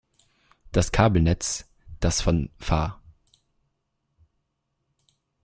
[0.71, 1.67] Das Kabelnetz,
[1.99, 2.99] das von Fa.